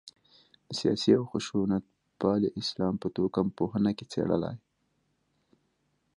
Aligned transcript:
د 0.67 0.69
سیاسي 0.79 1.11
او 1.17 1.23
خشونتپالي 1.31 2.49
اسلام 2.61 2.93
په 3.01 3.07
توکم 3.15 3.47
پوهنه 3.57 3.91
کې 3.97 4.05
څېړلای. 4.11 4.57